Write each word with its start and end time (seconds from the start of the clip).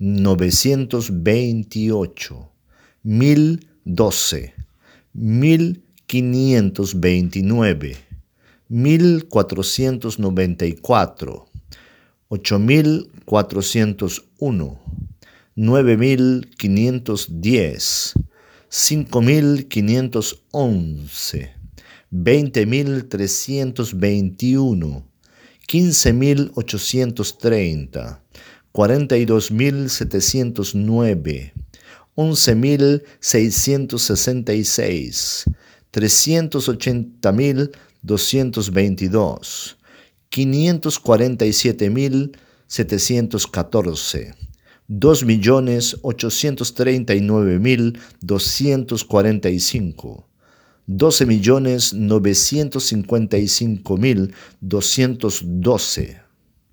928, 0.00 2.50
1012, 3.02 4.54
1529, 5.12 7.88
1494, 8.68 11.46
8401, 12.28 14.78
9510, 15.58 17.02
5511, 18.68 21.50
20321, 22.10 25.02
15830, 25.68 28.16
Cuarenta 28.76 29.16
y 29.16 29.24
dos 29.24 29.52
mil 29.52 29.88
setecientos 29.88 30.74
nueve, 30.74 31.52
once 32.16 32.56
mil 32.56 33.04
seiscientos 33.20 34.02
sesenta 34.02 34.52
y 34.52 34.64
seis, 34.64 35.44
trescientos 35.92 36.68
ochenta 36.68 37.30
mil 37.30 37.70
doscientos 38.02 38.72
veintidós, 38.72 39.78
quinientos 40.28 40.98
cuarenta 40.98 41.46
y 41.46 41.52
siete 41.52 41.88
mil 41.88 42.36
setecientos 42.66 43.46
catorce, 43.46 44.34
dos 44.88 45.24
millones 45.24 45.96
ochocientos 46.02 46.74
treinta 46.74 47.14
y 47.14 47.20
nueve 47.20 47.60
mil 47.60 48.00
doscientos 48.20 49.04
cuarenta 49.04 49.50
y 49.50 49.60
cinco, 49.60 50.26
doce 50.86 51.26
millones 51.26 51.94
novecientos 51.94 52.82
cincuenta 52.86 53.38
y 53.38 53.46
cinco 53.46 53.96
mil 53.96 54.34
doscientos 54.60 55.42
doce. 55.44 56.24